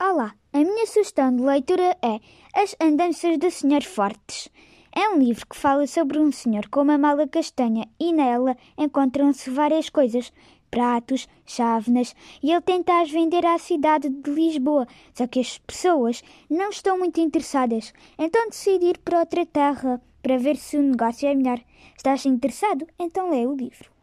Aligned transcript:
Olá, 0.00 0.32
a 0.52 0.58
minha 0.58 0.86
sugestão 0.86 1.34
de 1.34 1.42
leitura 1.42 1.96
é 2.00 2.20
As 2.54 2.76
Andanças 2.80 3.36
do 3.36 3.50
Senhor 3.50 3.82
Fortes. 3.82 4.48
É 4.94 5.08
um 5.08 5.18
livro 5.18 5.44
que 5.44 5.56
fala 5.56 5.88
sobre 5.88 6.20
um 6.20 6.30
senhor 6.30 6.68
com 6.68 6.82
uma 6.82 6.96
mala 6.96 7.26
castanha 7.26 7.84
e 7.98 8.12
nela 8.12 8.56
encontram-se 8.78 9.50
várias 9.50 9.90
coisas, 9.90 10.32
pratos, 10.70 11.26
chávenas, 11.44 12.14
e 12.40 12.52
ele 12.52 12.60
tenta 12.60 13.00
as 13.00 13.10
vender 13.10 13.44
à 13.44 13.58
cidade 13.58 14.08
de 14.08 14.30
Lisboa, 14.30 14.86
só 15.12 15.26
que 15.26 15.40
as 15.40 15.58
pessoas 15.58 16.22
não 16.48 16.70
estão 16.70 16.96
muito 16.96 17.20
interessadas, 17.20 17.92
então 18.16 18.50
decide 18.50 18.86
ir 18.86 18.98
para 18.98 19.18
outra 19.18 19.44
terra 19.44 20.00
para 20.22 20.38
ver 20.38 20.56
se 20.56 20.76
o 20.76 20.82
negócio 20.82 21.28
é 21.28 21.34
melhor. 21.34 21.60
Estás 21.96 22.24
interessado? 22.24 22.86
Então 23.00 23.30
lê 23.30 23.44
o 23.44 23.56
livro. 23.56 23.97